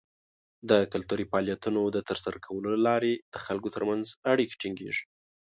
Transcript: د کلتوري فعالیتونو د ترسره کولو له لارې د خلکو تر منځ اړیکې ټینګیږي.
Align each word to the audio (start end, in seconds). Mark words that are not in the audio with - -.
د 0.69 0.71
کلتوري 0.91 1.25
فعالیتونو 1.31 1.81
د 1.95 1.97
ترسره 2.09 2.37
کولو 2.45 2.67
له 2.75 2.79
لارې 2.87 3.13
د 3.33 3.35
خلکو 3.45 3.67
تر 3.75 3.83
منځ 3.89 4.05
اړیکې 4.31 4.59
ټینګیږي. 4.61 5.03